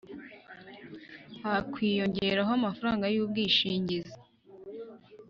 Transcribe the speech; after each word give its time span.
hakwiyongeraho 1.43 2.51
amafaranga 2.59 3.05
y’ubwishingizi 3.13 4.15